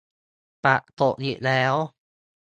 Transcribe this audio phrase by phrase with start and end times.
[0.63, 1.73] ปัดตกอีกแล้ว!